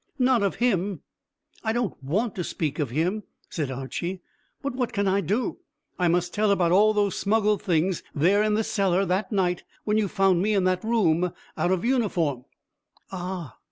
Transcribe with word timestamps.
"Not 0.17 0.41
of 0.41 0.55
him." 0.55 1.01
"I 1.63 1.73
don't 1.73 2.03
want 2.03 2.33
to 2.33 2.43
speak 2.43 2.79
of 2.79 2.89
him," 2.89 3.21
said 3.51 3.69
Archy, 3.69 4.23
"but 4.63 4.73
what 4.73 4.93
can 4.93 5.07
I 5.07 5.21
do? 5.21 5.59
I 5.99 6.07
must 6.07 6.33
tell 6.33 6.49
about 6.49 6.71
all 6.71 6.91
those 6.91 7.15
smuggled 7.15 7.61
things 7.61 8.01
there 8.15 8.41
in 8.41 8.55
the 8.55 8.63
cellar 8.63 9.05
that 9.05 9.31
night 9.31 9.63
when 9.83 9.99
you 9.99 10.07
found 10.07 10.41
me 10.41 10.55
in 10.55 10.63
that 10.63 10.83
room 10.83 11.31
out 11.55 11.69
of 11.69 11.85
uniform." 11.85 12.45
"Ah!" 13.11 13.57